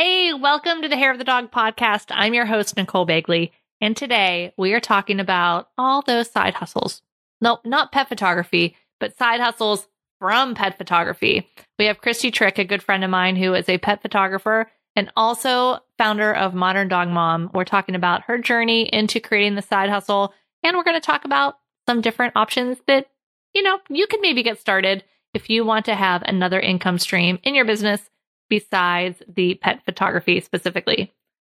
[0.00, 2.04] Hey, welcome to the Hair of the Dog podcast.
[2.10, 3.50] I'm your host, Nicole Begley,
[3.80, 7.02] and today we are talking about all those side hustles.
[7.40, 9.88] No, not pet photography, but side hustles
[10.20, 11.48] from pet photography.
[11.80, 15.10] We have Christy Trick, a good friend of mine who is a pet photographer and
[15.16, 17.50] also founder of Modern Dog Mom.
[17.52, 21.24] We're talking about her journey into creating the side hustle, and we're going to talk
[21.24, 21.58] about
[21.88, 23.08] some different options that,
[23.52, 25.02] you know, you can maybe get started
[25.34, 28.08] if you want to have another income stream in your business
[28.48, 31.12] besides the pet photography specifically.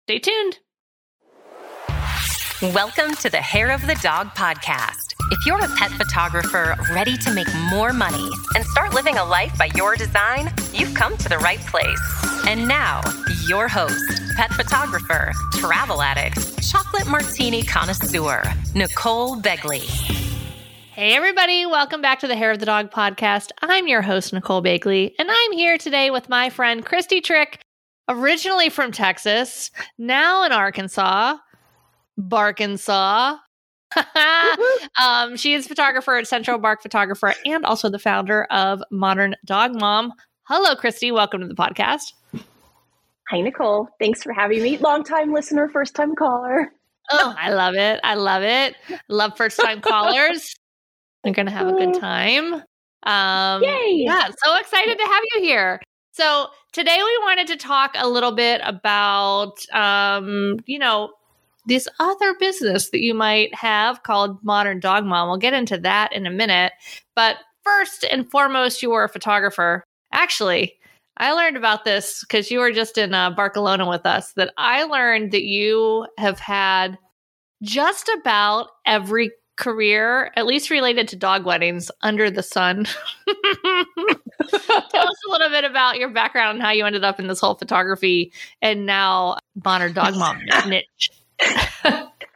[0.06, 0.58] Stay tuned.
[2.74, 5.14] Welcome to the Hair of the Dog podcast.
[5.30, 9.56] If you're a pet photographer ready to make more money and start living a life
[9.56, 12.00] by your design, you've come to the right place.
[12.48, 13.00] And now,
[13.46, 14.02] your host,
[14.36, 18.42] pet photographer, travel addict, chocolate martini connoisseur,
[18.74, 20.27] Nicole Begley.
[20.98, 23.52] Hey, everybody, welcome back to the Hair of the Dog podcast.
[23.62, 27.60] I'm your host, Nicole Begley, and I'm here today with my friend Christy Trick,
[28.08, 31.36] originally from Texas, now in Arkansas,
[32.18, 33.36] Barkansas.
[35.00, 39.78] um, she is photographer at Central Bark Photographer and also the founder of Modern Dog
[39.78, 40.12] Mom.
[40.48, 41.12] Hello, Christy.
[41.12, 42.12] Welcome to the podcast.
[43.30, 43.88] Hi, Nicole.
[44.00, 44.78] Thanks for having me.
[44.78, 46.72] Long time listener, first time caller.
[47.12, 48.00] Oh, I love it.
[48.02, 48.74] I love it.
[49.08, 50.57] Love first time callers.
[51.28, 52.54] We're going to have a good time.
[53.02, 54.02] Um, Yay!
[54.04, 55.80] Yeah, so excited to have you here.
[56.12, 61.12] So today we wanted to talk a little bit about, um, you know,
[61.66, 65.28] this other business that you might have called Modern Dog Mom.
[65.28, 66.72] We'll get into that in a minute.
[67.14, 69.84] But first and foremost, you were a photographer.
[70.12, 70.76] Actually,
[71.18, 74.32] I learned about this because you were just in uh, Barcelona with us.
[74.32, 76.96] That I learned that you have had
[77.62, 82.84] just about every career, at least related to dog weddings, under the sun.
[83.26, 87.40] Tell us a little bit about your background and how you ended up in this
[87.40, 91.10] whole photography and now modern dog mom niche.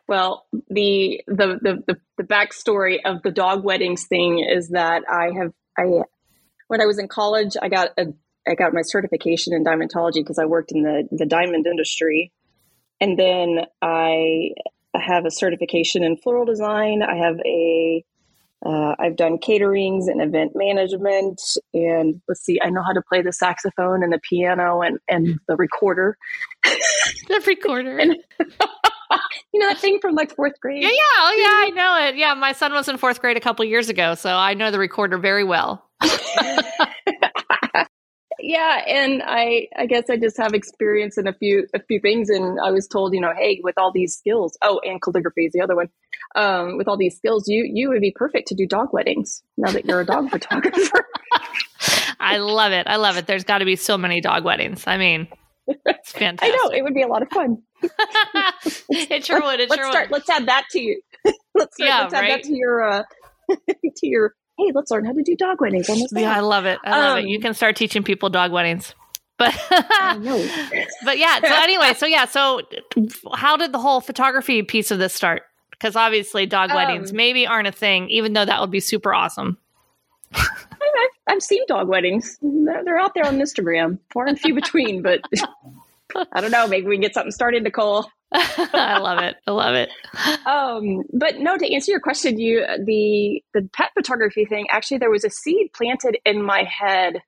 [0.09, 5.31] well, the, the the the the backstory of the dog weddings thing is that I
[5.39, 6.03] have I
[6.67, 8.07] when I was in college, I got a
[8.47, 12.33] I got my certification in diamondology because I worked in the the diamond industry,
[13.01, 14.51] and then I
[14.95, 17.03] I have a certification in floral design.
[17.03, 18.05] I have a
[18.65, 21.41] uh, I've done caterings and event management,
[21.75, 25.41] and let's see, I know how to play the saxophone and the piano and and
[25.49, 26.17] the recorder.
[26.65, 27.99] the recorder.
[27.99, 28.17] and,
[29.53, 30.83] you know that thing from like fourth grade?
[30.83, 32.17] Yeah, yeah, oh yeah, I know it.
[32.17, 34.79] Yeah, my son was in fourth grade a couple years ago, so I know the
[34.79, 35.85] recorder very well.
[38.43, 42.29] yeah and i i guess i just have experience in a few a few things
[42.29, 45.53] and i was told you know hey with all these skills oh and calligraphy is
[45.53, 45.89] the other one
[46.35, 49.71] um, with all these skills you you would be perfect to do dog weddings now
[49.71, 51.07] that you're a dog photographer.
[52.21, 52.87] I love it.
[52.87, 53.27] I love it.
[53.27, 54.85] There's got to be so many dog weddings.
[54.87, 55.29] I mean
[55.67, 57.59] it's fantastic i know it would be a lot of fun.
[58.89, 59.61] It sure would.
[59.61, 60.13] It let's sure start would.
[60.19, 61.01] let's add that to you.
[61.55, 62.43] Let's, start, Yeah, let's add right?
[62.43, 63.03] that to your uh
[63.49, 65.89] to your hey let's learn how to do dog weddings.
[66.13, 66.79] Yeah i love it.
[66.85, 67.23] I love it.
[67.23, 68.95] Um, you can start teaching people dog weddings.
[69.39, 69.55] But
[71.05, 72.61] but yeah so anyway so yeah so
[73.35, 75.43] how did the whole photography piece of this start?
[75.73, 79.13] Because obviously dog weddings Um, maybe aren't a thing even though that would be super
[79.13, 79.59] awesome.
[80.35, 82.39] I've, I've seen dog weddings.
[82.43, 85.03] They're they're out there on Instagram, far and few between.
[85.03, 85.23] But
[86.33, 86.67] I don't know.
[86.67, 88.07] Maybe we can get something started, Nicole.
[88.35, 89.91] i love it i love it
[90.47, 94.67] Um, but no, to answer your question, you the the pet photography thing.
[94.71, 97.21] Actually, there was a seed planted in my head.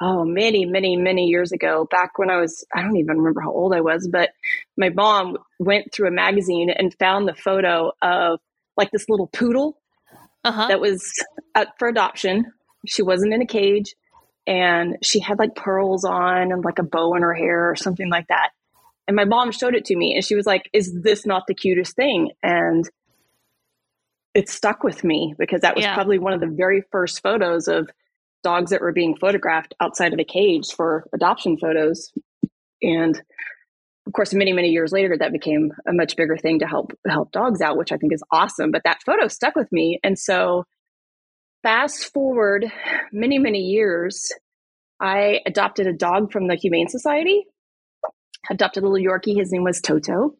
[0.00, 3.52] Oh, many, many, many years ago, back when I was, I don't even remember how
[3.52, 4.30] old I was, but
[4.78, 8.40] my mom went through a magazine and found the photo of
[8.76, 9.76] like this little poodle
[10.44, 11.02] uh-huh that was
[11.54, 12.46] up for adoption.
[12.86, 13.94] She wasn't in a cage
[14.50, 18.10] and she had like pearls on and like a bow in her hair or something
[18.10, 18.50] like that.
[19.06, 21.54] And my mom showed it to me and she was like, Is this not the
[21.54, 22.32] cutest thing?
[22.42, 22.84] And
[24.34, 25.94] it stuck with me because that was Yeah.
[25.94, 27.88] probably one of the very first photos of
[28.42, 32.12] dogs that were being photographed outside of a cage for adoption photos.
[32.82, 33.22] And
[34.08, 37.30] of course, many, many years later, that became a much bigger thing to help help
[37.30, 38.72] dogs out, which I think is awesome.
[38.72, 40.64] But that photo stuck with me, and so
[41.62, 42.66] fast forward
[43.12, 44.32] many, many years,
[45.00, 47.46] I adopted a dog from the Humane Society.
[48.50, 49.36] Adopted a little Yorkie.
[49.36, 50.34] His name was Toto,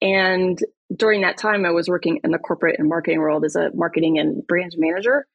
[0.00, 0.58] and
[0.94, 4.18] during that time, I was working in the corporate and marketing world as a marketing
[4.18, 5.26] and brand manager.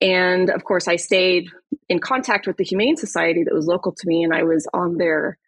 [0.00, 1.48] And of course, I stayed
[1.88, 4.96] in contact with the Humane Society that was local to me, and I was on
[4.96, 5.38] their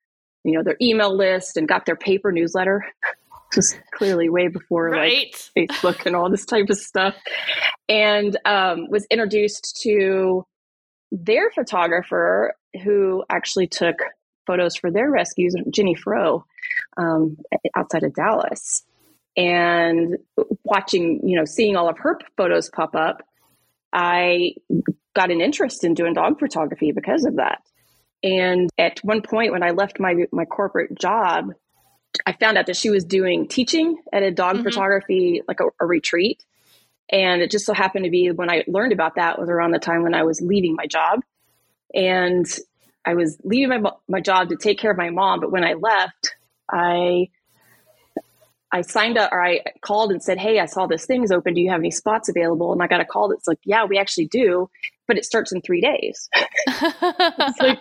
[0.45, 2.85] you know, their email list and got their paper newsletter.
[3.53, 7.15] Just clearly way before right like Facebook and all this type of stuff.
[7.89, 10.47] And um, was introduced to
[11.11, 13.97] their photographer who actually took
[14.47, 16.45] photos for their rescues, Jenny Fro,
[16.97, 17.37] um,
[17.77, 18.83] outside of Dallas.
[19.37, 20.19] And
[20.65, 23.23] watching, you know, seeing all of her photos pop up,
[23.93, 24.55] I
[25.15, 27.63] got an interest in doing dog photography because of that.
[28.23, 31.53] And at one point, when I left my my corporate job,
[32.27, 34.65] I found out that she was doing teaching at a dog mm-hmm.
[34.65, 36.45] photography, like a, a, retreat.
[37.11, 39.79] And it just so happened to be when I learned about that was around the
[39.79, 41.21] time when I was leaving my job.
[41.95, 42.47] And
[43.05, 45.41] I was leaving my, my job to take care of my mom.
[45.41, 46.35] But when I left,
[46.71, 47.29] I
[48.75, 51.53] I signed up or I called and said, Hey, I saw this thing is open.
[51.53, 52.73] Do you have any spots available?
[52.73, 54.71] And I got a call that's like, Yeah, we actually do,
[55.07, 56.31] but it starts in three days.
[57.61, 57.79] like,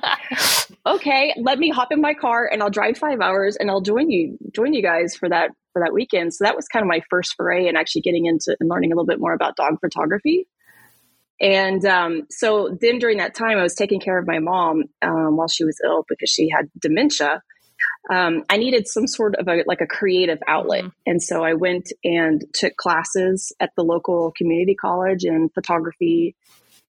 [0.86, 4.10] okay, let me hop in my car and I'll drive five hours and I'll join
[4.10, 6.34] you, join you guys for that for that weekend.
[6.34, 8.96] So that was kind of my first foray and actually getting into and learning a
[8.96, 10.48] little bit more about dog photography.
[11.40, 15.38] And um, so then during that time, I was taking care of my mom um,
[15.38, 17.42] while she was ill because she had dementia
[18.10, 20.90] um, I needed some sort of a like a creative outlet, mm-hmm.
[21.06, 26.36] and so I went and took classes at the local community college in photography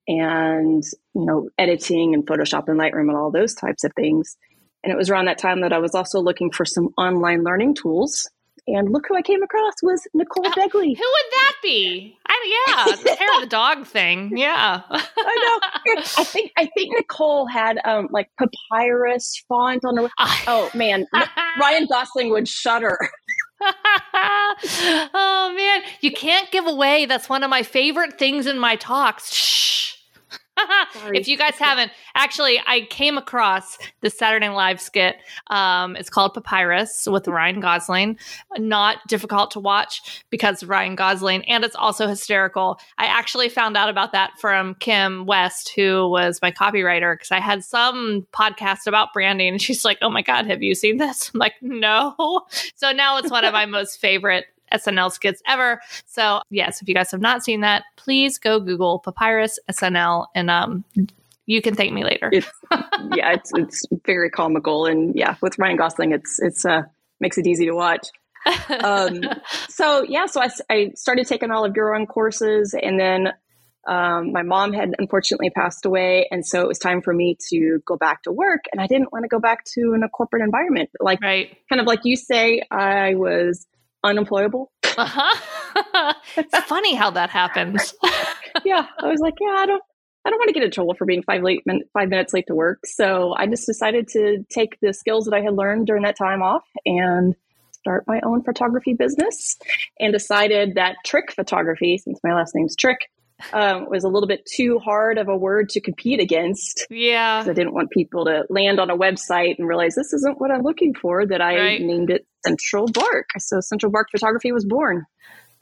[0.08, 0.82] and
[1.14, 4.36] you know editing and Photoshop and Lightroom and all those types of things.
[4.84, 7.76] And it was around that time that I was also looking for some online learning
[7.76, 8.28] tools
[8.66, 10.96] and look who I came across was Nicole uh, Begley.
[10.96, 12.16] Who would that be?
[12.26, 14.36] I, yeah, the hair of the dog thing.
[14.36, 16.02] Yeah, I know.
[16.18, 20.08] I think I think Nicole had um, like papyrus font on her.
[20.46, 21.06] oh man,
[21.60, 22.98] Ryan Gosling would shudder.
[25.14, 27.06] oh man, you can't give away.
[27.06, 29.32] That's one of my favorite things in my talks.
[29.32, 29.96] Shh.
[31.12, 35.16] If you guys haven't, actually, I came across the Saturday Night Live skit.
[35.48, 38.18] Um, it's called Papyrus with Ryan Gosling.
[38.56, 42.78] Not difficult to watch because Ryan Gosling, and it's also hysterical.
[42.98, 47.40] I actually found out about that from Kim West, who was my copywriter, because I
[47.40, 51.30] had some podcast about branding, and she's like, "Oh my god, have you seen this?"
[51.34, 55.80] I'm like, "No." So now it's one of my most favorite SNL skits ever.
[56.06, 60.50] So, yes, if you guys have not seen that, please go Google Papyrus SNL and
[60.50, 60.84] um,
[61.46, 62.30] you can thank me later.
[62.32, 62.50] It's,
[63.14, 66.82] yeah, it's it's very comical, and yeah, with Ryan Gosling, it's it's uh
[67.20, 68.08] makes it easy to watch.
[68.82, 69.20] um,
[69.68, 73.32] so yeah, so I, I started taking all of your own courses, and then
[73.86, 77.80] um, my mom had unfortunately passed away, and so it was time for me to
[77.86, 80.42] go back to work, and I didn't want to go back to in a corporate
[80.42, 81.56] environment, like right.
[81.68, 83.66] kind of like you say, I was
[84.04, 84.70] unemployable.
[84.96, 86.14] Uh-huh.
[86.36, 87.94] it's funny how that happens.
[88.64, 89.82] yeah, I was like, yeah, I don't,
[90.24, 91.62] I don't want to get in trouble for being five late
[91.92, 92.80] five minutes late to work.
[92.84, 96.42] So I just decided to take the skills that I had learned during that time
[96.42, 97.34] off and
[97.72, 99.58] start my own photography business.
[99.98, 102.98] And decided that trick photography, since my last name's Trick,
[103.52, 106.86] um, was a little bit too hard of a word to compete against.
[106.90, 107.44] Yeah.
[107.46, 110.62] I didn't want people to land on a website and realize this isn't what I'm
[110.62, 111.80] looking for, that I right.
[111.80, 113.30] named it Central Bark.
[113.38, 115.06] So Central Bark Photography was born.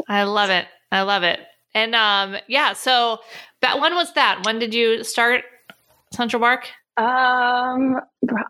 [0.09, 0.67] I love it.
[0.93, 1.41] I love it.
[1.75, 3.19] And um, yeah, so
[3.63, 4.45] that when was that?
[4.45, 5.45] When did you start
[6.13, 6.69] Central Bark?
[6.97, 8.01] Um,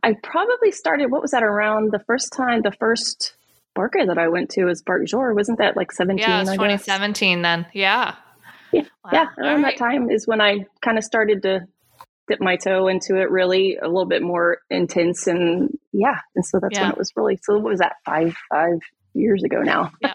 [0.03, 1.11] I probably started.
[1.11, 2.63] What was that around the first time?
[2.63, 3.35] The first
[3.75, 5.35] Barker that I went to was Bark Jour.
[5.35, 6.25] Wasn't that like seventeen?
[6.29, 7.67] Yeah, 2017 then.
[7.73, 8.17] Yeah.
[9.13, 9.29] Yeah, wow.
[9.39, 9.45] yeah.
[9.45, 9.79] Around right.
[9.79, 11.67] that time is when I kind of started to
[12.31, 16.61] dip my toe into it really a little bit more intense and yeah and so
[16.61, 16.83] that's yeah.
[16.83, 18.79] when it was really so what was that five five
[19.15, 20.15] years ago now yeah.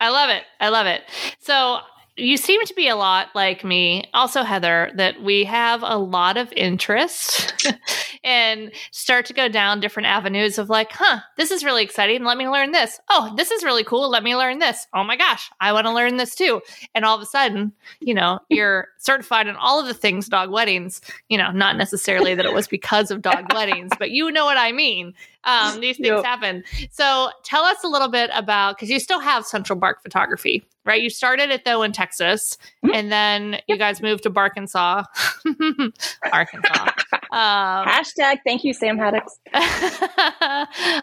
[0.00, 1.02] i love it i love it
[1.40, 1.78] so
[2.16, 6.38] you seem to be a lot like me, also Heather, that we have a lot
[6.38, 7.52] of interest
[8.24, 12.24] and start to go down different avenues of like, huh, this is really exciting.
[12.24, 12.98] Let me learn this.
[13.10, 14.08] Oh, this is really cool.
[14.08, 14.86] Let me learn this.
[14.94, 16.62] Oh my gosh, I want to learn this too.
[16.94, 20.50] And all of a sudden, you know, you're certified in all of the things dog
[20.50, 24.46] weddings, you know, not necessarily that it was because of dog weddings, but you know
[24.46, 25.12] what I mean.
[25.46, 26.24] Um, these things yep.
[26.24, 26.64] happen.
[26.90, 31.00] So tell us a little bit about because you still have Central Bark Photography, right?
[31.00, 32.94] You started it though in Texas, mm-hmm.
[32.94, 33.64] and then yep.
[33.68, 35.04] you guys moved to Arkansas.
[36.32, 36.90] Arkansas.
[37.32, 39.28] Um, Hashtag thank you, Sam Haddix.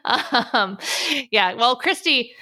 [0.53, 0.77] um,
[1.31, 1.53] yeah.
[1.53, 2.33] Well, Christy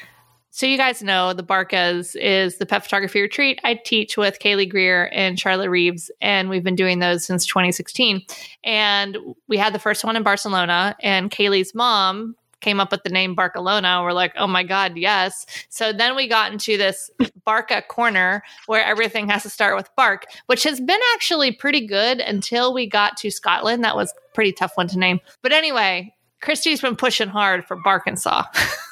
[0.51, 4.69] so you guys know the Barkas is the pet photography retreat I teach with Kaylee
[4.69, 8.21] Greer and Charlotte Reeves, and we've been doing those since 2016.
[8.65, 9.17] And
[9.47, 13.33] we had the first one in Barcelona, and Kaylee's mom came up with the name
[13.33, 14.01] Barkcelona.
[14.03, 15.45] We're like, oh my God, yes.
[15.69, 17.09] So then we got into this
[17.45, 22.19] Barca corner where everything has to start with bark, which has been actually pretty good
[22.19, 23.83] until we got to Scotland.
[23.83, 25.21] That was pretty tough one to name.
[25.41, 28.43] But anyway, Christy's been pushing hard for Barkansas.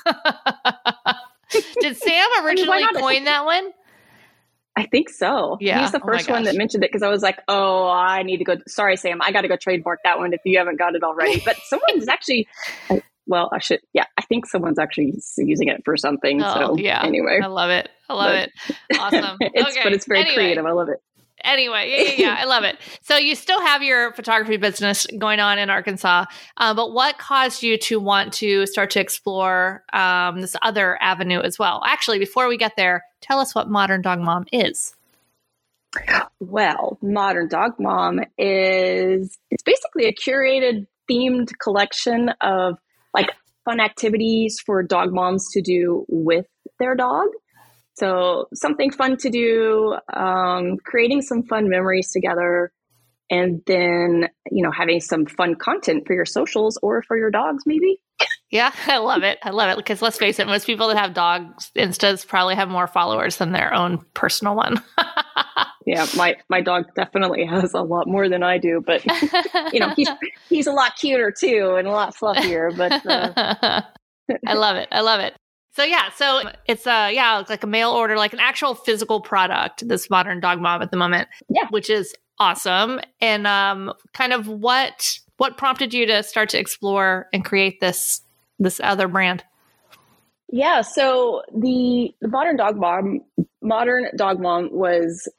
[1.82, 3.72] Did Sam originally I mean, coin that one?
[4.76, 5.58] I think so.
[5.60, 5.82] Yeah.
[5.82, 8.38] He's the Oh first one that mentioned it because I was like, oh, I need
[8.38, 8.56] to go.
[8.68, 9.22] Sorry, Sam.
[9.22, 11.42] I got to go trademark that one if you haven't got it already.
[11.44, 12.48] But someone's actually,
[13.28, 16.42] well, I should, yeah, I think someone's actually using it for something.
[16.42, 17.04] Oh, so yeah.
[17.04, 17.90] anyway, I love it.
[18.08, 18.50] I love But-
[18.90, 19.00] it.
[19.00, 19.38] Awesome.
[19.42, 19.82] it's, okay.
[19.84, 20.36] but it's very Anyway.
[20.36, 20.66] creative.
[20.66, 21.02] I love it.
[21.44, 22.78] Anyway, yeah, yeah, yeah, I love it.
[23.02, 26.26] So you still have your photography business going on in Arkansas,
[26.58, 31.40] uh, but what caused you to want to start to explore um, this other avenue
[31.40, 31.82] as well?
[31.86, 34.96] Actually, before we get there, tell us what Modern Dog Mom is.
[36.40, 42.78] Well, Modern Dog Mom is it's basically a curated themed collection of
[43.14, 43.32] like
[43.66, 46.46] fun activities for dog moms to do with
[46.80, 47.28] their dog.
[48.00, 52.72] So something fun to do, um, creating some fun memories together,
[53.30, 57.64] and then you know having some fun content for your socials or for your dogs,
[57.66, 58.00] maybe.
[58.52, 59.40] Yeah, I love it.
[59.44, 62.70] I love it because let's face it, most people that have dogs instas probably have
[62.70, 64.82] more followers than their own personal one.
[65.90, 69.04] Yeah, my my dog definitely has a lot more than I do, but
[69.74, 70.08] you know he's
[70.48, 72.76] he's a lot cuter too and a lot fluffier.
[72.78, 73.82] But uh,
[74.46, 74.88] I love it.
[74.92, 75.34] I love it.
[75.80, 79.88] So yeah, so it's uh yeah, like a mail order, like an actual physical product,
[79.88, 81.30] this modern dog mom at the moment.
[81.48, 81.68] Yeah.
[81.70, 83.00] Which is awesome.
[83.22, 88.20] And um kind of what what prompted you to start to explore and create this
[88.60, 89.46] this other brand?
[90.52, 93.22] Yeah, so the, the modern dog mom,
[93.62, 95.32] modern dog mom was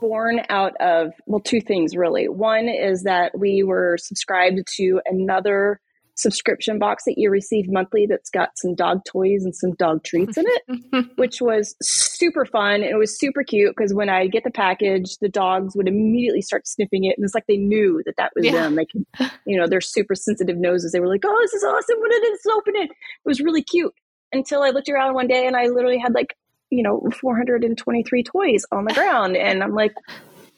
[0.00, 2.28] born out of well, two things really.
[2.28, 5.78] One is that we were subscribed to another
[6.16, 10.36] subscription box that you receive monthly that's got some dog toys and some dog treats
[10.36, 12.74] in it, which was super fun.
[12.76, 16.42] And it was super cute because when I get the package, the dogs would immediately
[16.42, 18.52] start sniffing it, and it's like they knew that that was Yeah.
[18.52, 18.76] them.
[18.76, 20.92] They could, you know, they're super sensitive noses.
[20.92, 21.98] They were like, "Oh, this is awesome!
[21.98, 22.40] What it is?
[22.52, 23.92] Open it!" It was really cute
[24.32, 26.34] until I looked around one day and I literally had like,
[26.70, 29.36] you know, 423 toys on the ground.
[29.36, 29.92] And I'm like,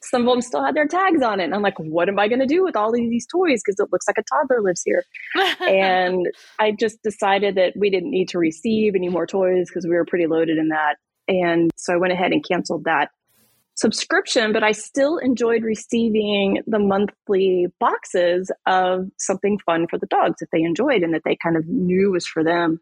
[0.06, 1.44] some of them still had their tags on it.
[1.44, 3.62] And I'm like, what am I going to do with all of these toys?
[3.64, 5.04] Because it looks like a toddler lives here.
[5.66, 6.26] And
[6.58, 10.04] I just decided that we didn't need to receive any more toys because we were
[10.04, 10.96] pretty loaded in that.
[11.28, 13.10] And so I went ahead and canceled that
[13.74, 20.36] subscription, but I still enjoyed receiving the monthly boxes of something fun for the dogs
[20.40, 22.80] that they enjoyed and that they kind of knew was for them.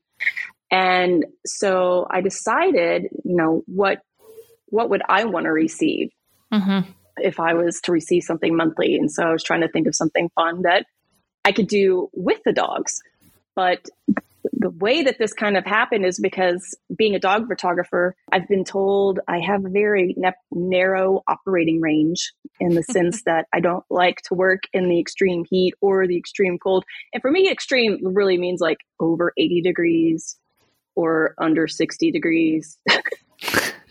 [0.70, 4.00] And so I decided, you know, what
[4.66, 6.10] what would I want to receive
[6.52, 6.80] hmm
[7.18, 8.96] if I was to receive something monthly?
[8.96, 10.86] And so I was trying to think of something fun that
[11.44, 13.02] I could do with the dogs.
[13.54, 13.88] But
[14.52, 18.64] the way that this kind of happened is because being a dog photographer, I've been
[18.64, 23.84] told I have a very na- narrow operating range in the sense that I don't
[23.90, 26.84] like to work in the extreme heat or the extreme cold.
[27.12, 30.36] And for me, extreme really means like over 80 degrees
[30.94, 32.78] or under 60 degrees.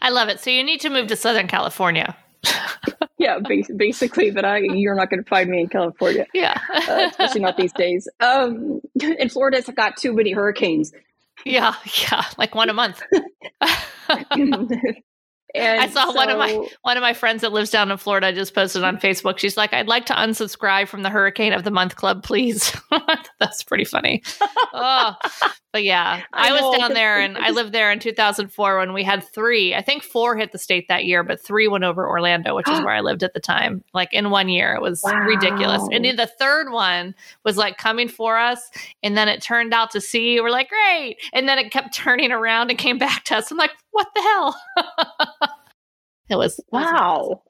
[0.00, 0.40] I love it.
[0.40, 2.16] So you need to move to Southern California.
[3.18, 3.38] yeah,
[3.76, 6.26] basically, but I, you're not going to find me in California.
[6.34, 6.58] Yeah.
[6.74, 8.08] uh, especially not these days.
[8.20, 10.92] Um, in Florida's got too many hurricanes.
[11.44, 11.74] yeah.
[12.10, 12.24] Yeah.
[12.38, 13.02] Like one a month.
[15.54, 18.32] And I saw one of my one of my friends that lives down in Florida
[18.32, 19.38] just posted on Facebook.
[19.38, 22.74] She's like, "I'd like to unsubscribe from the Hurricane of the Month Club, please."
[23.40, 24.22] That's pretty funny.
[24.72, 25.14] oh,
[25.72, 29.02] but yeah, I, I was down there, and I lived there in 2004 when we
[29.02, 29.74] had three.
[29.74, 32.78] I think four hit the state that year, but three went over Orlando, which is
[32.84, 33.82] where I lived at the time.
[33.92, 35.82] Like in one year, it was ridiculous.
[35.92, 38.70] And then the third one was like coming for us,
[39.02, 40.40] and then it turned out to sea.
[40.40, 43.50] We're like, great, and then it kept turning around and came back to us.
[43.50, 44.60] I'm like, what the hell?
[46.28, 47.42] it was it was wow.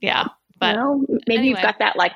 [0.00, 0.28] yeah,
[0.58, 1.48] but know, maybe anyway.
[1.48, 2.12] you've got that like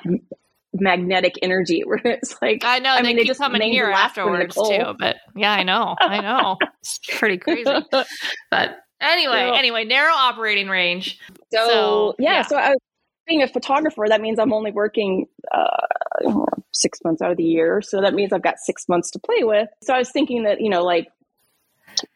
[0.72, 3.92] magnetic energy where it's like I know I they mean, they just coming here the
[3.92, 4.94] last one afterwards too.
[4.98, 7.70] But yeah, I know, I know, it's pretty crazy.
[7.90, 11.18] But anyway, So- anyway, narrow operating range.
[11.52, 12.42] so, So, yeah, yeah.
[12.42, 12.78] So I was
[13.26, 14.04] being a photographer.
[14.08, 16.32] That means I'm only working uh,
[16.72, 17.82] six months out of the year.
[17.82, 19.68] So that means I've got six months to play with.
[19.82, 21.08] So I was thinking that you know, like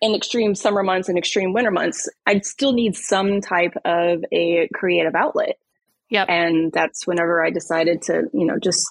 [0.00, 4.68] in extreme summer months and extreme winter months, I'd still need some type of a
[4.74, 5.58] creative outlet.
[6.12, 6.28] Yep.
[6.28, 8.84] and that's whenever I decided to, you know, just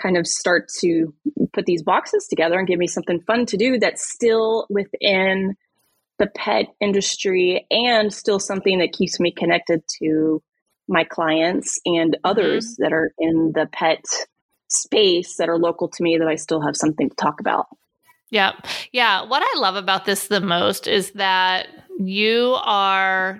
[0.00, 1.12] kind of start to
[1.52, 5.54] put these boxes together and give me something fun to do that's still within
[6.18, 10.42] the pet industry and still something that keeps me connected to
[10.88, 12.30] my clients and mm-hmm.
[12.30, 14.02] others that are in the pet
[14.68, 17.66] space that are local to me that I still have something to talk about.
[18.32, 18.52] Yeah.
[18.92, 19.22] Yeah.
[19.24, 23.38] What I love about this the most is that you are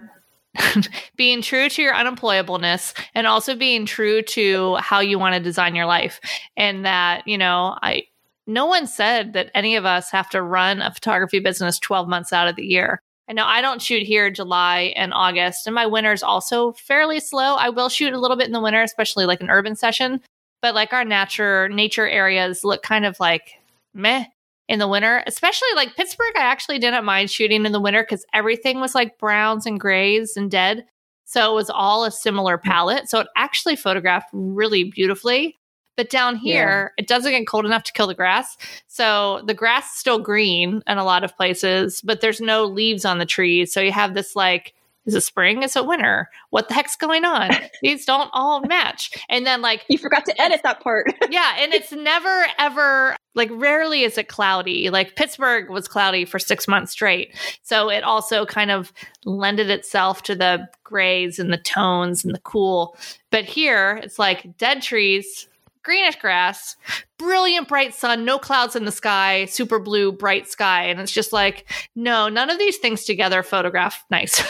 [1.17, 5.75] being true to your unemployableness and also being true to how you want to design
[5.75, 6.21] your life.
[6.59, 8.03] And that, you know, I,
[8.47, 12.31] no one said that any of us have to run a photography business 12 months
[12.31, 13.01] out of the year.
[13.31, 17.19] I know I don't shoot here in July and August, and my winter's also fairly
[17.19, 17.55] slow.
[17.55, 20.21] I will shoot a little bit in the winter, especially like an urban session,
[20.61, 23.53] but like our nature nature areas look kind of like
[23.95, 24.25] meh
[24.73, 26.33] in the winter, especially like Pittsburgh.
[26.35, 30.35] I actually didn't mind shooting in the winter because everything was like browns and grays
[30.35, 30.87] and dead.
[31.27, 32.69] So it was all a similar hmm.
[32.71, 33.11] palette.
[33.11, 35.59] So it actually photographed really beautifully.
[35.95, 37.03] But down here, yeah.
[37.03, 38.57] it doesn't get cold enough to kill the grass.
[38.89, 43.05] So the grass is still green in a lot of places, but there's no leaves
[43.05, 43.75] on the trees.
[43.75, 44.73] So you have this like,
[45.05, 45.63] is it spring?
[45.63, 46.29] Is it winter?
[46.51, 47.51] What the heck's going on?
[47.83, 49.11] These don't all match.
[49.29, 51.13] And then like you forgot to edit that part.
[51.31, 54.91] yeah, and it's never ever like rarely is it cloudy.
[54.91, 57.35] Like Pittsburgh was cloudy for 6 months straight.
[57.63, 58.93] So it also kind of
[59.25, 62.97] lended itself to the grays and the tones and the cool.
[63.31, 65.49] But here it's like dead trees,
[65.83, 66.77] greenish grass,
[67.19, 70.85] brilliant bright sun, no clouds in the sky, super blue, bright sky.
[70.85, 74.43] And it's just like, no, none of these things together photograph nice.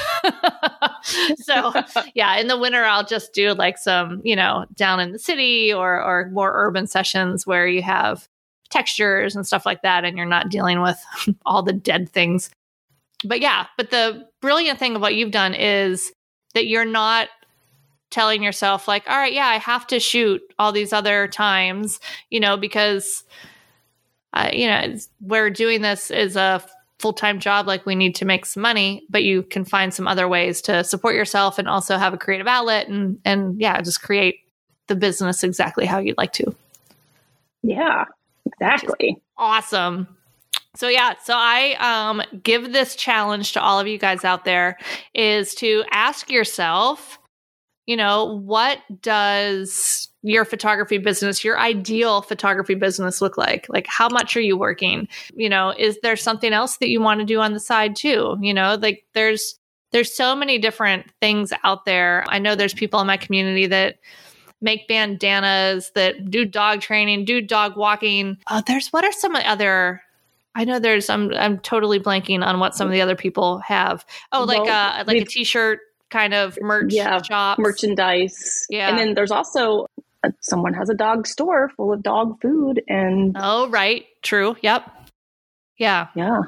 [1.36, 1.72] so,
[2.14, 5.72] yeah, in the winter, I'll just do like some, you know, down in the city
[5.72, 8.28] or, or more urban sessions where you have
[8.70, 10.04] textures and stuff like that.
[10.04, 11.02] And you're not dealing with
[11.46, 12.50] all the dead things.
[13.24, 16.12] But yeah, but the brilliant thing of what you've done is
[16.54, 17.28] that you're not
[18.12, 21.98] telling yourself like all right yeah i have to shoot all these other times
[22.30, 23.24] you know because
[24.34, 26.62] uh, you know we're doing this is a
[26.98, 30.28] full-time job like we need to make some money but you can find some other
[30.28, 34.36] ways to support yourself and also have a creative outlet and and yeah just create
[34.86, 36.54] the business exactly how you'd like to.
[37.62, 38.04] Yeah
[38.46, 39.20] exactly.
[39.36, 40.08] awesome.
[40.74, 44.78] So yeah, so I um give this challenge to all of you guys out there
[45.14, 47.18] is to ask yourself
[47.86, 53.66] you know, what does your photography business, your ideal photography business look like?
[53.68, 55.08] Like, how much are you working?
[55.34, 58.36] You know, is there something else that you want to do on the side too?
[58.40, 59.58] You know, like there's,
[59.90, 62.24] there's so many different things out there.
[62.28, 63.96] I know there's people in my community that
[64.60, 68.38] make bandanas, that do dog training, do dog walking.
[68.46, 70.00] Uh, there's what are some other
[70.54, 74.04] I know there's I'm I'm totally blanking on what some of the other people have.
[74.32, 75.80] Oh, like well, uh like a t-shirt
[76.12, 77.58] kind of merch yeah, shops.
[77.58, 78.66] merchandise.
[78.68, 78.88] Yeah.
[78.88, 79.86] And then there's also
[80.22, 84.04] uh, someone has a dog store full of dog food and Oh, right.
[84.22, 84.54] True.
[84.60, 84.88] Yep.
[85.78, 86.08] Yeah.
[86.14, 86.42] Yeah.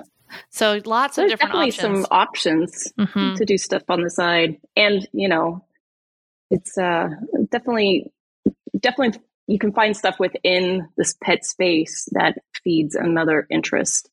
[0.50, 1.80] So lots of different definitely options.
[1.80, 3.34] some options mm-hmm.
[3.36, 4.58] to do stuff on the side.
[4.76, 5.64] And, you know,
[6.50, 7.08] it's uh
[7.50, 8.12] definitely
[8.78, 14.10] definitely you can find stuff within this pet space that feeds another interest.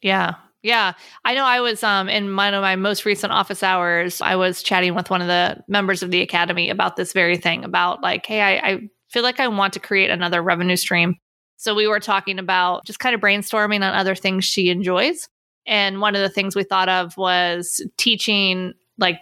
[0.00, 0.34] Yeah.
[0.64, 0.94] Yeah,
[1.26, 1.44] I know.
[1.44, 4.22] I was um, in one of my most recent office hours.
[4.22, 7.64] I was chatting with one of the members of the academy about this very thing.
[7.64, 11.16] About like, hey, I, I feel like I want to create another revenue stream.
[11.58, 15.28] So we were talking about just kind of brainstorming on other things she enjoys.
[15.66, 19.20] And one of the things we thought of was teaching like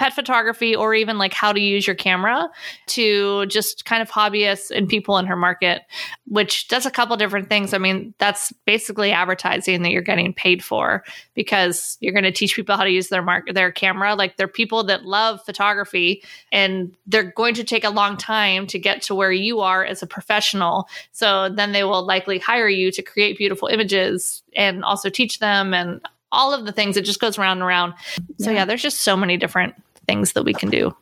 [0.00, 2.48] pet photography or even like how to use your camera
[2.86, 5.82] to just kind of hobbyists and people in her market,
[6.24, 7.74] which does a couple different things.
[7.74, 12.56] I mean, that's basically advertising that you're getting paid for because you're going to teach
[12.56, 14.14] people how to use their mark their camera.
[14.14, 18.78] Like they're people that love photography and they're going to take a long time to
[18.78, 20.88] get to where you are as a professional.
[21.12, 25.74] So then they will likely hire you to create beautiful images and also teach them
[25.74, 26.00] and
[26.32, 26.96] all of the things.
[26.96, 27.92] It just goes around and around.
[28.38, 29.74] So yeah, there's just so many different
[30.10, 30.92] things that we can do.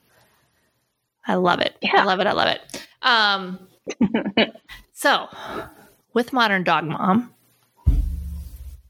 [1.26, 1.74] I love it.
[1.80, 2.02] Yeah.
[2.02, 2.26] I love it.
[2.26, 2.86] I love it.
[3.00, 3.58] Um,
[4.92, 5.28] so,
[6.12, 7.32] with Modern Dog Mom,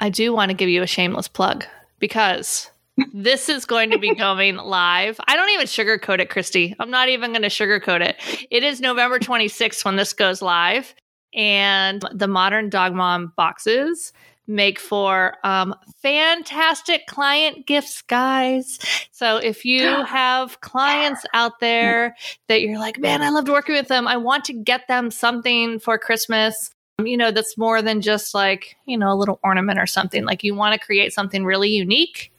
[0.01, 1.65] I do want to give you a shameless plug
[2.01, 2.69] because
[3.13, 5.21] this is going to be going live.
[5.29, 6.75] I don't even sugarcoat it, Christy.
[6.81, 8.17] I'm not even going to sugarcoat it.
[8.51, 10.95] It is November 26th when this goes live.
[11.33, 14.13] And the Modern Dog Mom boxes
[14.49, 18.79] make for um, fantastic client gifts, guys.
[19.13, 22.17] So if you have clients out there
[22.49, 25.79] that you're like, man, I loved working with them, I want to get them something
[25.79, 26.71] for Christmas.
[27.05, 30.25] You know, that's more than just like, you know, a little ornament or something.
[30.25, 32.33] Like you want to create something really unique.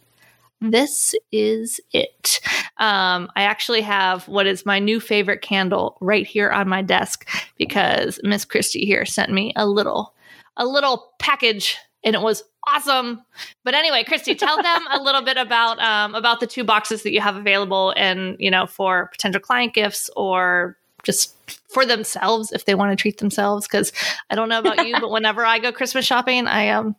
[0.62, 2.42] This is it.
[2.78, 7.30] Um, I actually have what is my new favorite candle right here on my desk
[7.58, 10.14] because Miss Christie here sent me a little
[10.58, 13.24] a little package and it was awesome.
[13.64, 17.12] But anyway, Christy, tell them a little bit about um, about the two boxes that
[17.12, 21.36] you have available, and you know, for potential client gifts or just
[21.74, 23.68] for themselves if they want to treat themselves.
[23.68, 23.92] Because
[24.30, 26.96] I don't know about you, but whenever I go Christmas shopping, I um,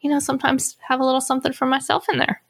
[0.00, 2.42] you know, sometimes have a little something for myself in there.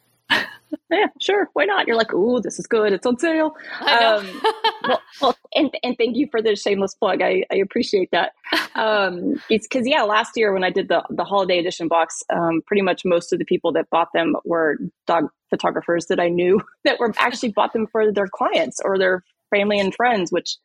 [0.90, 1.86] Yeah, sure, why not?
[1.86, 2.92] You're like, ooh, this is good.
[2.92, 3.54] It's on sale.
[3.80, 4.40] Um,
[4.82, 7.22] well, well, and and thank you for the shameless plug.
[7.22, 8.32] I, I appreciate that.
[8.76, 12.60] Um, it's because yeah, last year when I did the the holiday edition box, um,
[12.66, 16.60] pretty much most of the people that bought them were dog photographers that I knew
[16.84, 20.56] that were actually bought them for their clients or their family and friends, which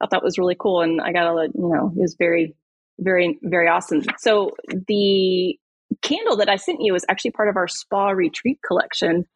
[0.00, 0.80] I thought was really cool.
[0.80, 2.56] And I got to, you know, it was very,
[2.98, 4.02] very, very awesome.
[4.18, 4.50] So
[4.88, 5.56] the
[6.02, 9.26] candle that I sent you was actually part of our spa retreat collection,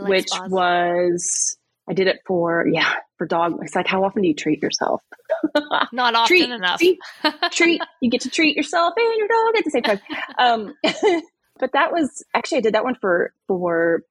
[0.00, 0.50] which spas.
[0.50, 1.56] was
[1.88, 3.58] I did it for yeah for dog.
[3.62, 5.02] It's like how often do you treat yourself?
[5.92, 6.78] Not often treat, enough.
[6.78, 6.98] treat,
[7.52, 7.82] treat.
[8.00, 10.00] You get to treat yourself and your dog at the same time.
[10.38, 10.74] Um,
[11.58, 14.02] but that was actually I did that one for for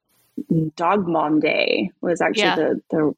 [0.75, 2.55] Dog Mom Day was actually Yeah.
[2.55, 3.13] the the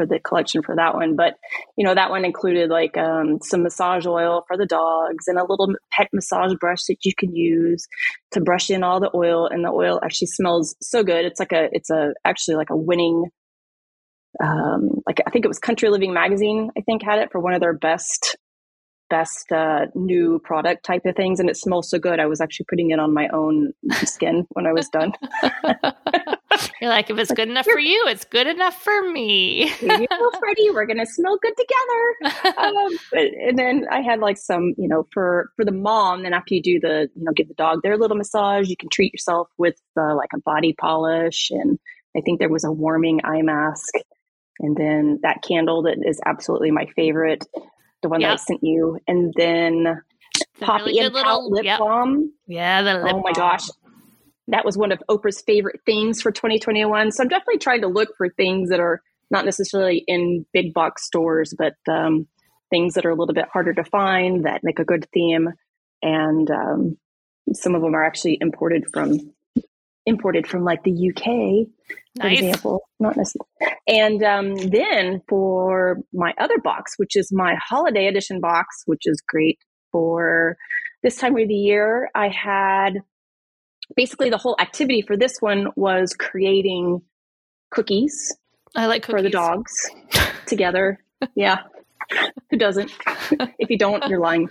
[0.00, 1.14] for the collection for that one.
[1.16, 1.34] But
[1.76, 5.42] you know that one included like um, some massage oil for the dogs and a
[5.42, 7.86] little pet massage brush that you can use
[8.32, 9.46] to brush in all the oil.
[9.46, 11.24] And the oil actually smells so good.
[11.24, 13.26] It's like a it's a actually like a winning.
[14.42, 16.70] Um, like I think it was Country Living magazine.
[16.78, 18.36] I think had it for one of their best
[19.10, 22.20] best uh, new product type of things, and it smells so good.
[22.20, 23.72] I was actually putting it on my own
[24.04, 25.12] skin when I was done.
[26.80, 29.70] You're like, if it's good enough for you, it's good enough for me.
[29.80, 30.70] You go, Freddie.
[30.70, 32.56] We're gonna smell good together.
[32.58, 36.22] Um, and then I had like some, you know, for for the mom.
[36.22, 38.88] Then after you do the, you know, give the dog their little massage, you can
[38.88, 41.78] treat yourself with uh, like a body polish, and
[42.16, 43.94] I think there was a warming eye mask,
[44.60, 47.44] and then that candle that is absolutely my favorite,
[48.02, 50.00] the one that I sent you, and then
[50.60, 51.78] Poppy really and little lip yep.
[51.78, 52.32] balm.
[52.46, 53.50] Yeah, the lip Oh my balm.
[53.50, 53.68] gosh.
[54.50, 57.12] That was one of Oprah's favorite things for 2021.
[57.12, 61.06] So I'm definitely trying to look for things that are not necessarily in big box
[61.06, 62.26] stores, but um,
[62.70, 65.48] things that are a little bit harder to find that make a good theme.
[66.02, 66.96] And um,
[67.52, 69.18] some of them are actually imported from
[70.06, 71.68] imported from like the UK,
[72.20, 72.38] for Nice.
[72.40, 72.80] example.
[72.98, 73.76] Not necessarily.
[73.86, 79.22] And um, then for my other box, which is my holiday edition box, which is
[79.26, 79.58] great
[79.92, 80.56] for
[81.02, 83.02] this time of the year, I had
[83.96, 87.02] basically the whole activity for this one was creating
[87.70, 88.34] cookies
[88.76, 89.16] I like cookies.
[89.16, 89.72] for the dogs
[90.46, 91.02] together.
[91.34, 91.58] Yeah.
[92.50, 92.90] Who doesn't?
[93.58, 94.48] if you don't, you're lying.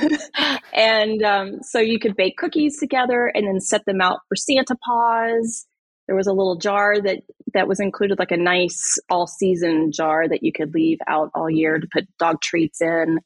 [0.72, 4.76] and um, so you could bake cookies together and then set them out for Santa
[4.84, 5.66] Paws.
[6.06, 7.22] There was a little jar that
[7.54, 11.50] that was included, like a nice all season jar that you could leave out all
[11.50, 13.18] year to put dog treats in.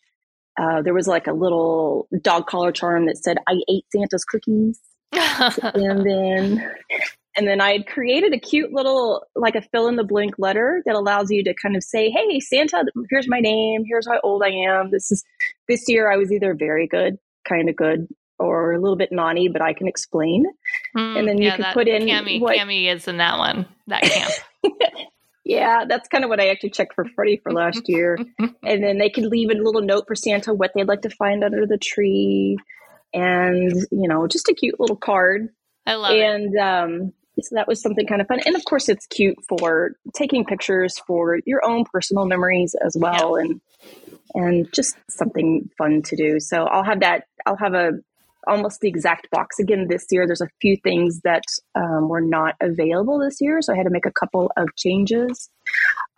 [0.61, 4.81] Uh, there was like a little dog collar charm that said, "I ate Santa's cookies."
[5.17, 6.71] And then
[7.37, 10.83] and then I had created a cute little like a fill in the blank letter
[10.87, 13.85] that allows you to kind of say, "Hey, Santa, here's my name.
[13.87, 14.91] Here's how old I am.
[14.91, 15.25] This is
[15.69, 18.07] this year I was either very good, kind of good,
[18.39, 20.45] or a little bit naughty, but I can explain."
[20.97, 22.41] Mm, And then you yeah, could that- put in Cammy.
[22.41, 23.67] what- Cammy is in that one.
[23.89, 24.33] That camp.
[25.47, 28.17] Yeah, that's kind of what I actually checked for Freddie for last year.
[28.63, 31.45] and then they could leave a little note for Santa what they'd like to find
[31.45, 32.57] under the tree,
[33.15, 35.49] and you know, just a cute little card.
[35.87, 36.21] I love it.
[36.21, 38.41] and um, so that was something kind of fun.
[38.45, 43.37] And of course, it's cute for taking pictures for your own personal memories as well,
[43.37, 43.61] and
[44.35, 46.41] and just something fun to do.
[46.41, 47.25] So I'll have that.
[47.47, 47.93] I'll have a
[48.47, 50.27] almost the exact box again this year.
[50.27, 53.91] There's a few things that um, were not available this year, so I had to
[53.91, 55.51] make a couple of changes.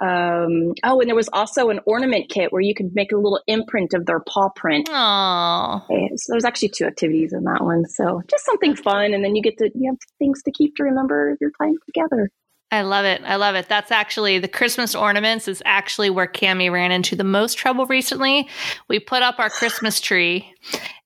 [0.00, 3.40] Um, oh, and there was also an ornament kit where you could make a little
[3.46, 4.88] imprint of their paw print.
[4.90, 5.86] Aw.
[5.88, 7.86] And so there's actually two activities in that one.
[7.86, 10.84] So just something fun, and then you get to you have things to keep to
[10.84, 12.30] remember your time together.
[12.72, 13.22] I love it.
[13.24, 13.68] I love it.
[13.68, 18.48] That's actually the Christmas ornaments is actually where Cami ran into the most trouble recently.
[18.88, 20.52] We put up our Christmas tree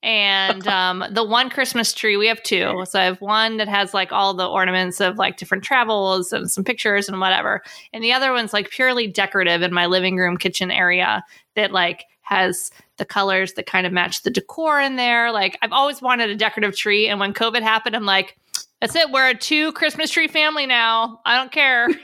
[0.02, 2.84] and um, the one Christmas tree, we have two.
[2.88, 6.50] So I have one that has like all the ornaments of like different travels and
[6.50, 7.62] some pictures and whatever.
[7.92, 11.22] And the other one's like purely decorative in my living room kitchen area
[11.56, 15.30] that like has the colors that kind of match the decor in there.
[15.30, 17.06] Like I've always wanted a decorative tree.
[17.06, 18.38] And when COVID happened, I'm like,
[18.80, 19.10] that's it.
[19.10, 21.20] We're a two Christmas tree family now.
[21.24, 21.88] I don't care.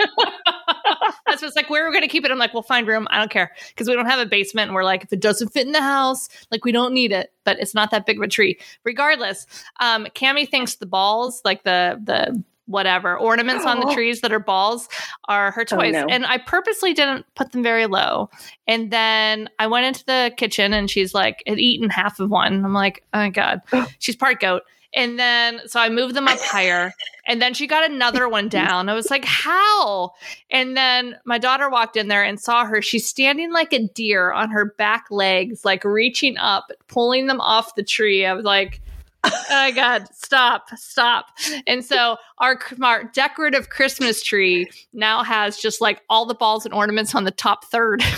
[1.26, 2.30] That's what's like, where are we going to keep it?
[2.30, 3.06] I'm like, we'll find room.
[3.10, 3.52] I don't care.
[3.68, 4.68] Because we don't have a basement.
[4.68, 7.32] And we're like, if it doesn't fit in the house, like we don't need it.
[7.44, 8.58] But it's not that big of a tree.
[8.84, 9.46] Regardless,
[9.80, 13.94] um, Cami thinks the balls, like the, the, whatever ornaments on the Oh.
[13.94, 14.88] trees that are balls
[15.28, 16.04] are her Oh, toys no.
[16.10, 18.28] and i purposely didn't put them very low
[18.66, 22.64] and then i went into the kitchen and she's like had eaten half of one
[22.64, 23.60] i'm like oh my god
[24.00, 24.62] she's part goat
[24.96, 26.92] and then so i moved them up higher.
[27.28, 28.88] And then she got another one down.
[28.88, 30.12] I was like how?
[30.50, 32.80] And then my daughter walked in there and saw her.
[32.80, 37.74] She's standing like a deer on her back legs like reaching up pulling them off
[37.74, 38.24] the tree.
[38.24, 38.80] I was like
[39.26, 40.06] oh my god.
[40.14, 40.70] Stop.
[40.76, 41.26] Stop.
[41.66, 46.74] And so our, our decorative christmas tree now has just like all the balls and
[46.74, 48.02] ornaments on the top third.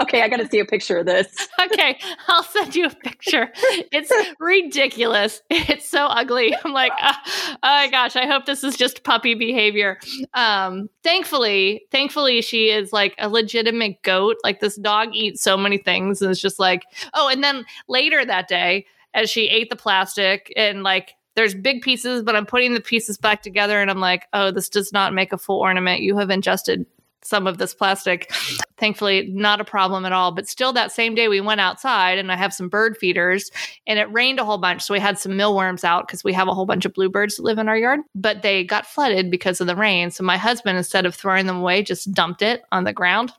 [0.00, 1.48] Okay i gotta see a picture of this.
[1.60, 3.52] Okay i'll send you a picture.
[3.92, 5.42] It's ridiculous.
[5.50, 6.54] It's so ugly.
[6.64, 9.98] I'm like oh, oh my gosh i hope this is just puppy behavior.
[10.34, 14.36] Um thankfully thankfully she is like a legitimate goat.
[14.42, 16.82] Like this dog eats so many things and it's just like
[17.14, 21.82] oh and then later that day as she ate the plastic and like there's big
[21.82, 25.12] pieces, but I'm putting the pieces back together and I'm like, oh, this does not
[25.12, 26.00] make a full ornament.
[26.00, 26.86] You have ingested
[27.22, 28.32] some of this plastic.
[28.78, 30.32] Thankfully, not a problem at all.
[30.32, 33.50] But still, that same day we went outside and I have some bird feeders
[33.86, 34.82] and it rained a whole bunch.
[34.82, 37.42] So we had some mealworms out because we have a whole bunch of bluebirds that
[37.42, 40.10] live in our yard, but they got flooded because of the rain.
[40.10, 43.32] So my husband, instead of throwing them away, just dumped it on the ground.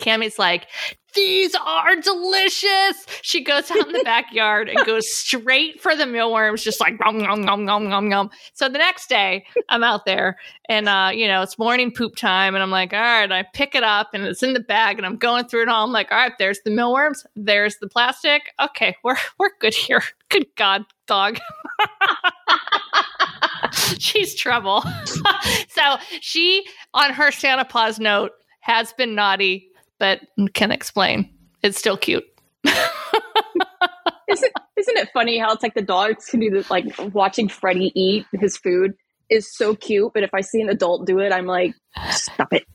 [0.00, 0.66] Cammie's like,
[1.14, 3.06] these are delicious.
[3.22, 7.18] She goes out in the backyard and goes straight for the mealworms, just like nom,
[7.18, 8.30] nom, nom, nom, nom, nom.
[8.52, 12.54] So the next day, I'm out there and, uh, you know, it's morning poop time.
[12.54, 15.06] And I'm like, all right, I pick it up and it's in the bag and
[15.06, 15.84] I'm going through it all.
[15.84, 17.26] I'm like, all right, there's the mealworms.
[17.34, 18.52] There's the plastic.
[18.60, 20.02] Okay, we're, we're good here.
[20.28, 21.38] Good God, dog.
[23.98, 24.82] She's trouble.
[25.68, 29.69] so she, on her Santa Claus note, has been naughty
[30.00, 30.20] but
[30.54, 31.32] can explain.
[31.62, 32.24] It's still cute.
[32.64, 37.92] isn't, isn't it funny how it's like the dogs can do this, like watching Freddie
[37.94, 38.94] eat his food
[39.30, 41.74] is so cute, but if I see an adult do it, I'm like,
[42.10, 42.66] stop it.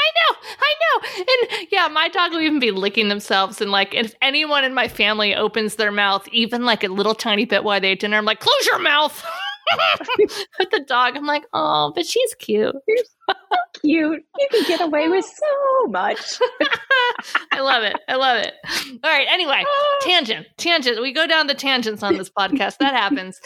[0.00, 1.08] I know, I know.
[1.18, 3.60] And yeah, my dog will even be licking themselves.
[3.60, 7.44] And like, if anyone in my family opens their mouth, even like a little tiny
[7.44, 9.24] bit while they eat dinner, I'm like, close your mouth.
[10.58, 12.74] With the dog, I'm like, oh, but she's cute.
[12.74, 13.34] so
[13.80, 14.24] cute.
[14.38, 16.38] You can get away with so much.
[17.52, 17.98] I love it.
[18.08, 18.54] I love it.
[19.02, 19.26] All right.
[19.30, 19.98] Anyway, ah.
[20.02, 21.00] tangent, tangent.
[21.00, 22.78] We go down the tangents on this podcast.
[22.78, 23.40] That happens.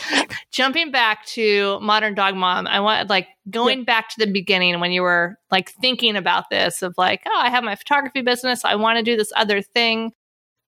[0.50, 4.92] Jumping back to Modern Dog Mom, I want like going back to the beginning when
[4.92, 8.64] you were like thinking about this of like, oh, I have my photography business.
[8.64, 10.12] I want to do this other thing.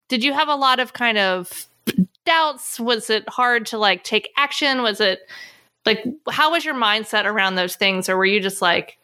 [0.08, 1.66] Did you have a lot of kind of
[2.28, 2.78] doubts?
[2.78, 4.82] Was it hard to like take action?
[4.82, 5.20] Was it
[5.86, 8.98] like how was your mindset around those things or were you just like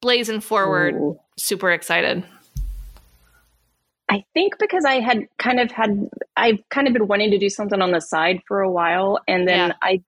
[0.00, 1.18] blazing forward Ooh.
[1.36, 2.24] super excited?
[4.08, 7.48] I think because I had kind of had I've kind of been wanting to do
[7.48, 9.74] something on the side for a while and then yeah.
[9.80, 10.02] I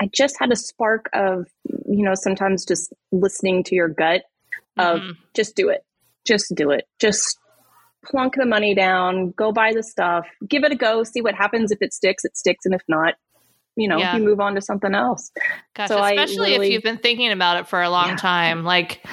[0.00, 1.46] I just had a spark of
[1.86, 4.24] you know sometimes just listening to your gut
[4.76, 5.10] of mm-hmm.
[5.34, 5.84] just do it.
[6.26, 6.88] Just do it.
[6.98, 7.38] Just
[8.08, 11.72] plunk the money down, go buy the stuff, give it a go, see what happens.
[11.72, 12.64] If it sticks, it sticks.
[12.64, 13.14] And if not,
[13.76, 14.16] you know, yeah.
[14.16, 15.30] you move on to something else.
[15.74, 18.16] Gosh, so especially really, if you've been thinking about it for a long yeah.
[18.16, 18.64] time.
[18.64, 19.04] Like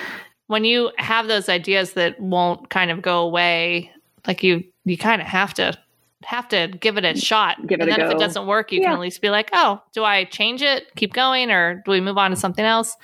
[0.48, 3.92] when you have those ideas that won't kind of go away,
[4.26, 5.78] like you you kind of have to
[6.24, 7.58] have to give it a shot.
[7.68, 8.06] Give it and then go.
[8.06, 8.88] if it doesn't work, you yeah.
[8.88, 12.00] can at least be like, oh, do I change it, keep going, or do we
[12.00, 12.96] move on to something else?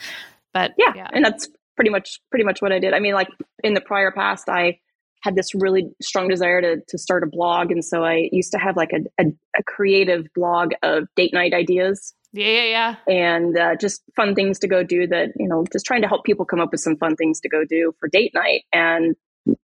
[0.53, 1.09] But yeah, yeah.
[1.11, 2.93] and that's pretty much pretty much what I did.
[2.93, 3.29] I mean, like
[3.63, 4.79] in the prior past, I
[5.21, 7.71] had this really strong desire to, to start a blog.
[7.71, 9.27] And so I used to have like a, a,
[9.57, 12.13] a creative blog of date night ideas.
[12.31, 13.13] Yeah, yeah, yeah.
[13.13, 16.23] And uh, just fun things to go do that, you know, just trying to help
[16.23, 18.61] people come up with some fun things to go do for date night.
[18.71, 19.15] And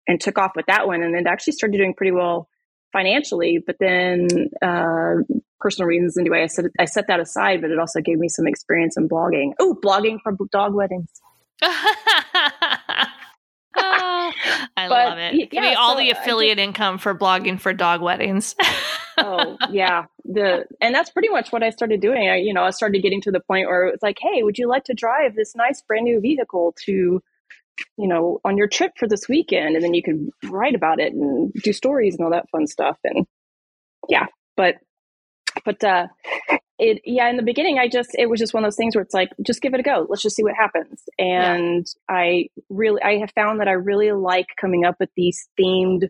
[0.07, 2.49] and took off with that one and then actually started doing pretty well
[2.91, 3.59] financially.
[3.65, 4.27] But then
[4.61, 5.15] uh,
[5.59, 8.47] personal reasons anyway, I set I set that aside, but it also gave me some
[8.47, 9.53] experience in blogging.
[9.59, 11.09] Oh, blogging for dog weddings.
[14.81, 15.49] I but, love it.
[15.49, 18.55] Give me all so the affiliate income for blogging for dog weddings.
[19.17, 22.29] oh yeah, the and that's pretty much what I started doing.
[22.29, 24.57] I you know I started getting to the point where it was like, hey, would
[24.57, 27.21] you like to drive this nice brand new vehicle to
[27.97, 31.13] you know on your trip for this weekend, and then you could write about it
[31.13, 32.97] and do stories and all that fun stuff.
[33.03, 33.25] And
[34.09, 34.75] yeah, but
[35.65, 36.07] but uh
[36.81, 39.03] it yeah in the beginning i just it was just one of those things where
[39.03, 40.07] it's like just give it a go.
[40.09, 41.03] Let's just see what happens.
[41.17, 42.15] And yeah.
[42.15, 46.09] i really i have found that i really like coming up with these themed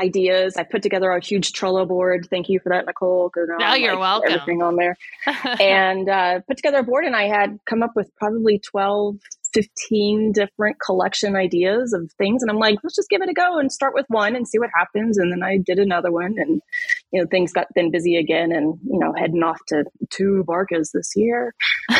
[0.00, 0.56] ideas.
[0.56, 2.28] I put together a huge trello board.
[2.30, 3.30] Thank you for that nicole.
[3.34, 4.32] Because now you're like welcome.
[4.32, 4.96] everything on there.
[5.60, 9.16] And uh, put together a board and i had come up with probably 12
[9.52, 12.42] 15 different collection ideas of things.
[12.42, 14.58] And i'm like let's just give it a go and start with one and see
[14.58, 15.18] what happens.
[15.18, 16.62] And then i did another one and
[17.12, 20.90] you know things got then busy again and you know heading off to two barcas
[20.92, 21.54] this year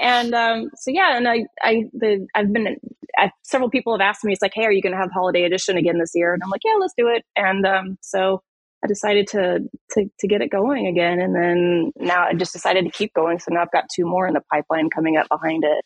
[0.00, 2.76] and um, so yeah and i i the i've been
[3.18, 5.44] I, several people have asked me it's like hey are you going to have holiday
[5.44, 8.42] edition again this year and i'm like yeah let's do it and um, so
[8.84, 9.60] I decided to,
[9.92, 13.38] to to get it going again, and then now I just decided to keep going.
[13.38, 15.84] So now I've got two more in the pipeline coming up behind it.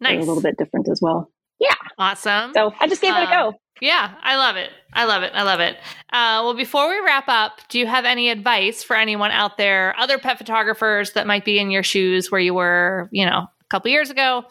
[0.00, 1.30] Nice, They're a little bit different as well.
[1.58, 1.74] Yeah.
[1.98, 2.52] Awesome.
[2.54, 3.58] So I just gave it a Um, go.
[3.80, 4.70] Yeah, I love it.
[4.92, 5.32] I love it.
[5.34, 5.76] I love it.
[6.12, 9.94] Uh, well, before we wrap up, do you have any advice for anyone out there,
[9.98, 13.64] other pet photographers that might be in your shoes where you were, you know, a
[13.70, 14.44] couple years ago?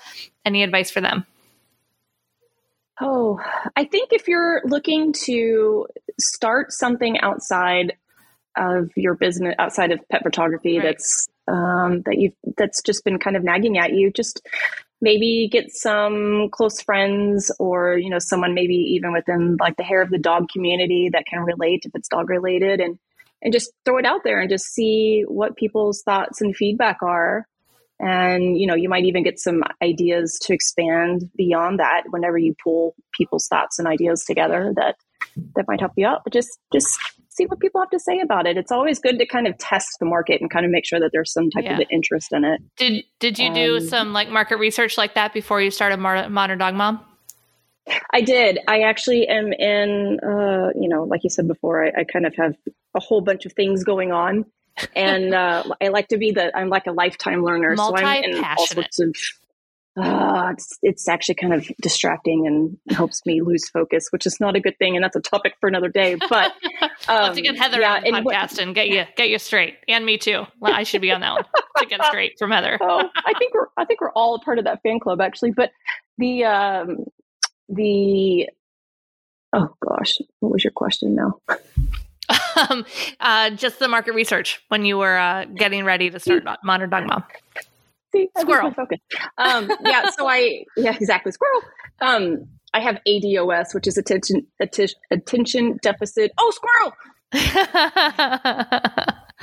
[0.46, 1.26] Any advice for them?
[3.00, 3.40] Oh,
[3.76, 5.88] I think if you're looking to
[6.20, 7.94] start something outside
[8.58, 10.86] of your business, outside of pet photography, Right.
[10.86, 14.42] that's um, that you've that's just been kind of nagging at you, just
[15.02, 20.02] maybe get some close friends or you know someone maybe even within like the hair
[20.02, 22.98] of the dog community that can relate if it's dog related and
[23.42, 27.46] and just throw it out there and just see what people's thoughts and feedback are.
[28.00, 32.56] And you know you might even get some ideas to expand beyond that whenever you
[32.64, 34.96] pull people's thoughts and ideas together that
[35.56, 36.22] that might help you out.
[36.24, 37.00] But just just
[37.38, 39.88] see what people have to say about it it's always good to kind of test
[40.00, 41.80] the market and kind of make sure that there's some type Yeah.
[41.80, 45.34] of interest in it Did Did you do Um, some like market research like that
[45.34, 47.00] before you started Modern Dog Mom?
[48.14, 48.60] I did.
[48.68, 52.36] I actually am in, uh, you know, like you said before, I, I kind of
[52.36, 52.54] have
[52.96, 54.46] a whole bunch of things going on.
[54.96, 57.76] And uh, I like to be the, I'm like a lifetime learner.
[57.78, 59.16] So I'm in all sorts of,
[59.98, 64.56] uh, it's, it's actually kind of distracting and helps me lose focus, which is not
[64.56, 64.96] a good thing.
[64.96, 66.16] And that's a topic for another day.
[66.30, 66.54] But
[67.08, 69.30] I'll have um, to get Heather yeah, on the and what- and get you get
[69.30, 70.46] you straight, and me too.
[70.64, 71.46] I should be on that one
[71.78, 72.78] to get straight from Heather.
[72.82, 75.52] oh, I think we're I think we're all a part of that fan club actually.
[75.52, 75.72] But
[76.18, 77.06] the um
[77.70, 78.50] the
[79.54, 81.40] oh gosh, what was your question now?
[82.70, 82.86] um,
[83.20, 87.08] uh, just the market research when you were uh, getting ready to start Modern Dog
[87.08, 87.24] Mom.
[88.12, 88.72] See, Squirrel.
[88.74, 89.00] Focus.
[89.38, 91.62] Um, yeah, so I yeah exactly squirrel.
[92.02, 96.32] Um, I have ADOS, which is attention atti- attention deficit.
[96.40, 96.94] Oh, squirrel!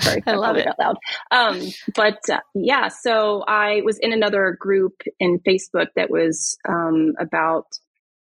[0.00, 0.66] Sorry, I love it.
[0.66, 0.96] Out loud.
[1.30, 1.60] Um,
[1.94, 7.66] but uh, yeah, so I was in another group in Facebook that was um, about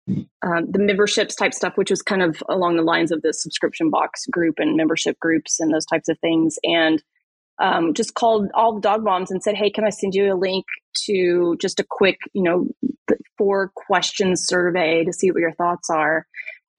[0.08, 3.90] um, the memberships type stuff, which was kind of along the lines of the subscription
[3.90, 6.58] box group and membership groups and those types of things.
[6.62, 7.02] And
[7.58, 10.36] um, just called all the dog moms and said, "Hey, can I send you a
[10.36, 10.64] link
[11.06, 12.68] to just a quick, you know,
[13.38, 16.26] four question survey to see what your thoughts are?"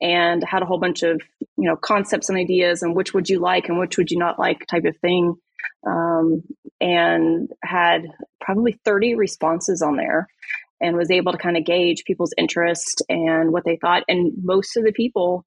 [0.00, 1.20] And had a whole bunch of
[1.56, 4.38] you know concepts and ideas and which would you like and which would you not
[4.38, 5.34] like type of thing,
[5.86, 6.42] um,
[6.80, 8.06] and had
[8.40, 10.28] probably thirty responses on there,
[10.80, 14.04] and was able to kind of gauge people's interest and what they thought.
[14.08, 15.44] And most of the people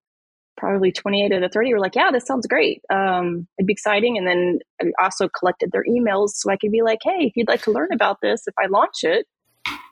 [0.61, 2.83] probably 28 out of 30 were like, yeah, this sounds great.
[2.93, 4.17] Um, it'd be exciting.
[4.17, 7.47] And then I also collected their emails so I could be like, hey, if you'd
[7.47, 9.25] like to learn about this, if I launch it.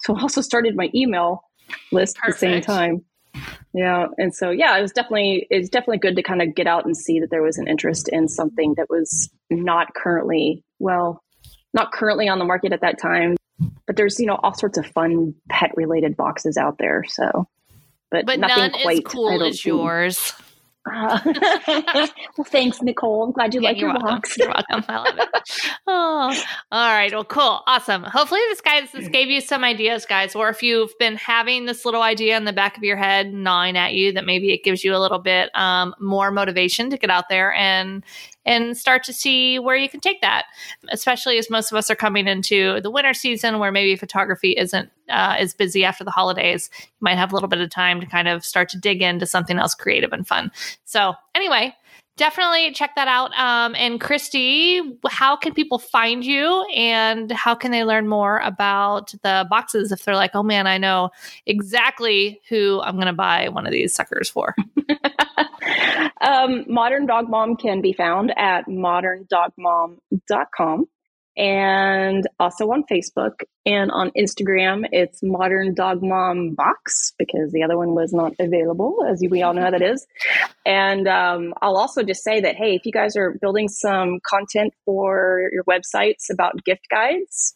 [0.02, 1.44] So I also started my email
[1.92, 3.04] list at the same time.
[3.74, 4.08] Yeah.
[4.18, 6.96] And so, yeah, it was definitely, it's definitely good to kind of get out and
[6.96, 11.24] see that there was an interest in something that was not currently, well,
[11.74, 13.38] not currently on the market at that time,
[13.88, 17.04] but there's, you know, all sorts of fun pet related boxes out there.
[17.08, 17.48] So,
[18.12, 20.49] but, but nothing none quite, as cool I don't think.
[20.92, 21.20] Uh,
[22.38, 23.24] well, thanks, Nicole.
[23.24, 24.08] I'm glad you Yeah, like your welcome.
[24.08, 24.38] box.
[24.38, 24.84] You're welcome.
[24.88, 25.30] I love it.
[25.92, 27.12] Oh, all right.
[27.12, 27.62] Well, cool.
[27.66, 28.04] Awesome.
[28.04, 30.36] Hopefully, this guys this gave you some ideas, guys.
[30.36, 33.76] Or if you've been having this little idea in the back of your head gnawing
[33.76, 37.10] at you, that maybe it gives you a little bit um, more motivation to get
[37.10, 38.04] out there and
[38.46, 40.46] and start to see where you can take that.
[40.90, 44.92] Especially as most of us are coming into the winter season, where maybe photography isn't
[45.10, 46.70] uh, as busy after the holidays.
[46.80, 49.26] You might have a little bit of time to kind of start to dig into
[49.26, 50.52] something else creative and fun.
[50.86, 51.76] So, anyway,
[52.20, 53.32] definitely check that out.
[53.40, 59.14] Um, and Christy, how can people find you and how can they learn more about
[59.24, 61.12] the boxes if they're like, oh man, I know
[61.46, 64.54] exactly who I'm going to buy one of these suckers for?
[66.22, 70.88] um, Modern Dog Mom can be found at moderndogmom.com
[71.40, 74.86] and also on Facebook and on Instagram.
[74.92, 79.54] It's Modern Dog Mom Box because the other one was not available, as we all
[79.54, 80.06] know how that is.
[80.66, 84.74] And um, I'll also just say that hey, if you guys are building some content
[84.86, 87.56] for your websites about gift guides,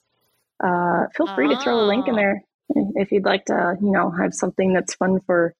[0.63, 2.17] uh, feel free to throw a link in Oh.
[2.17, 2.43] there
[2.96, 5.54] if you'd like to, you know, have something that's fun for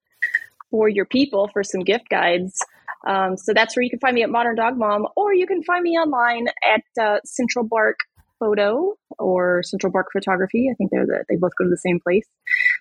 [0.72, 2.58] for your people for some gift guides.
[3.06, 5.62] Um, so that's where you can find me at Modern Dog Mom, or you can
[5.62, 7.98] find me online at uh, Central Bark
[8.44, 10.70] Photo or Central Park Photography.
[10.70, 12.28] I think they're the, they both go to the same place.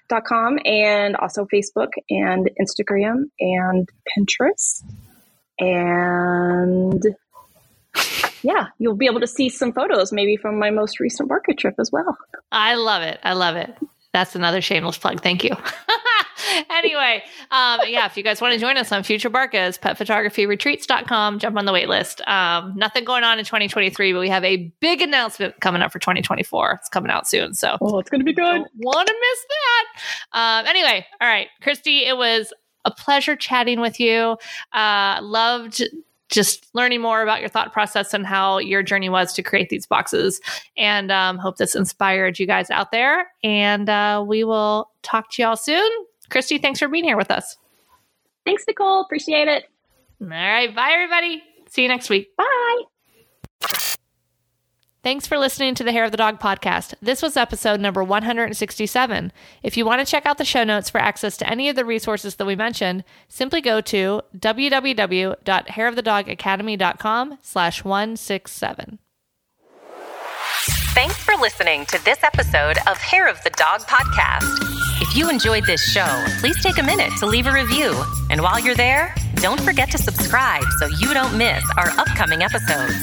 [0.09, 4.83] dot com and also Facebook and Instagram and Pinterest.
[5.61, 7.03] And
[8.43, 11.75] yeah, you'll be able to see some photos maybe from my most recent market trip
[11.79, 12.17] as well.
[12.51, 13.21] I love it.
[13.23, 13.73] I love it.
[14.13, 15.23] That's another shameless plug.
[15.23, 15.51] Thank you.
[16.71, 21.57] anyway, um, yeah, if you guys want to join us on future Barcas, petphotographyretreats.com, jump
[21.57, 22.27] on the wait list.
[22.29, 25.99] Um, nothing going on in 2023, but we have a big announcement coming up for
[25.99, 26.79] 2024.
[26.81, 27.55] It's coming out soon.
[27.55, 28.63] So, oh, it's going to be good.
[28.77, 29.85] Want to miss that.
[30.33, 32.53] Um, anyway, all right, Christy, it was
[32.85, 34.37] a pleasure chatting with you.
[34.73, 35.83] Uh, loved
[36.33, 39.87] just learning more about your thought process and how your journey was to create these
[39.87, 40.41] boxes.
[40.77, 43.27] And um, hope this inspired you guys out there.
[43.45, 45.91] And uh, we will talk to y'all soon.
[46.33, 47.57] Christy, thanks for being here with us.
[48.45, 49.03] Thanks, Nicole.
[49.03, 49.67] Appreciate it.
[50.21, 50.75] All right.
[50.75, 51.45] Bye, everybody.
[51.69, 52.35] See you next week.
[52.37, 52.83] Bye.
[55.05, 56.95] Thanks for listening to the Hair of the Dog podcast.
[57.03, 59.33] This was episode number 167.
[59.63, 61.85] If you want to check out the show notes for access to any of the
[61.85, 68.99] resources that we mentioned, simply go to www.hairofthedogacademy.com slash 167.
[70.95, 74.92] Thanks for listening to this episode of Hair of the Dog podcast.
[75.03, 77.93] If you enjoyed this show, please take a minute to leave a review.
[78.31, 82.95] And while you're there, don't forget to subscribe so you don't miss our upcoming episodes.